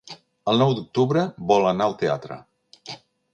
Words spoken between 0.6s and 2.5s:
nou d'octubre vol anar al teatre.